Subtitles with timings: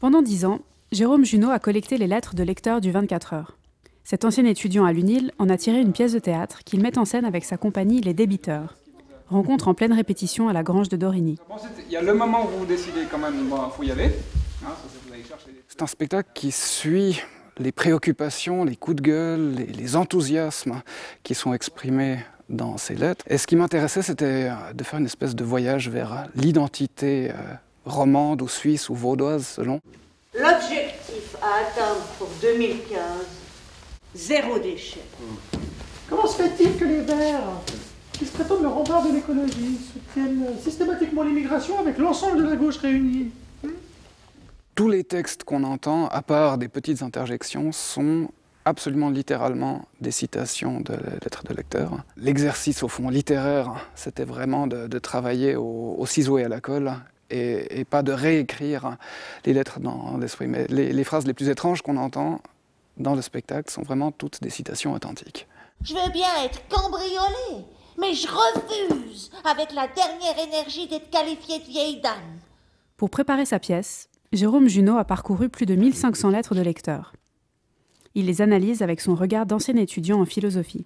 [0.00, 0.60] Pendant dix ans,
[0.92, 3.58] Jérôme Junot a collecté les lettres de lecteurs du 24 heures.
[4.04, 7.04] Cet ancien étudiant à l'UNIL en a tiré une pièce de théâtre qu'il met en
[7.04, 8.76] scène avec sa compagnie Les Débiteurs.
[9.26, 11.36] Rencontre en pleine répétition à la Grange de Dorigny.
[11.86, 14.12] Il y a le moment où vous décidez quand même, il faut y aller.
[14.64, 14.70] Hein,
[15.66, 17.20] C'est un spectacle qui suit
[17.58, 20.80] les préoccupations, les coups de gueule, les, les enthousiasmes
[21.24, 23.24] qui sont exprimés dans ces lettres.
[23.28, 27.34] Et ce qui m'intéressait, c'était de faire une espèce de voyage vers l'identité euh,
[27.88, 29.80] romande ou suisse ou vaudoise, selon.
[30.34, 32.98] L'objectif à atteindre pour 2015,
[34.14, 35.00] zéro déchet.
[36.08, 37.42] Comment se fait-il que les Verts,
[38.12, 42.78] qui se prétendent le rempart de l'écologie, soutiennent systématiquement l'immigration avec l'ensemble de la gauche
[42.78, 43.30] réunie?
[44.74, 48.28] Tous les textes qu'on entend, à part des petites interjections, sont
[48.64, 52.04] absolument littéralement des citations de lettres de lecteurs.
[52.16, 56.60] L'exercice au fond littéraire, c'était vraiment de, de travailler au, au, ciseau et à la
[56.60, 56.92] colle
[57.30, 58.96] et, et, pas de réécrire
[59.44, 60.46] les lettres dans l'esprit.
[60.46, 62.40] Mais les, les phrases les plus étranges qu'on entend
[62.96, 65.46] dans le spectacle sont vraiment toutes des citations authentiques.
[65.82, 67.64] Je veux bien être cambriolé,
[67.98, 72.38] mais je refuse avec la dernière énergie d'être qualifié de vieille dame.
[72.96, 77.12] Pour préparer sa pièce, Jérôme Junot a parcouru plus de 1500 lettres de lecteurs.
[78.14, 80.84] Il les analyse avec son regard d'ancien étudiant en philosophie.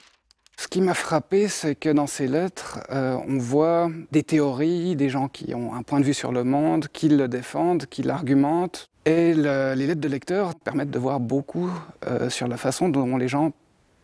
[0.63, 5.09] Ce qui m'a frappé, c'est que dans ces lettres, euh, on voit des théories, des
[5.09, 8.89] gens qui ont un point de vue sur le monde, qui le défendent, qui l'argumentent.
[9.05, 11.69] Et le, les lettres de lecteurs permettent de voir beaucoup
[12.07, 13.51] euh, sur la façon dont les gens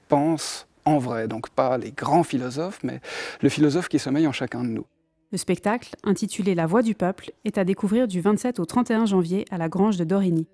[0.08, 1.28] pensent en vrai.
[1.28, 3.00] Donc pas les grands philosophes, mais
[3.40, 4.86] le philosophe qui sommeille en chacun de nous.
[5.30, 9.44] Le spectacle, intitulé La Voix du peuple, est à découvrir du 27 au 31 janvier
[9.52, 10.48] à la Grange de Dorigny.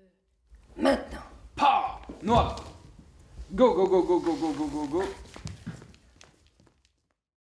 [0.77, 1.25] Maintenant.
[1.55, 2.57] Pa Noir
[3.55, 5.03] Go, go, go, go, go, go, go, go, go